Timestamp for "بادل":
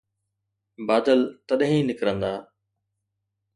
0.87-1.19